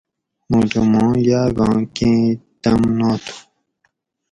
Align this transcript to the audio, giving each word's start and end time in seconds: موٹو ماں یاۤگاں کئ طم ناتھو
موٹو 0.49 0.81
ماں 0.91 1.13
یاۤگاں 1.29 1.77
کئ 1.95 2.17
طم 2.61 2.81
ناتھو 2.97 3.35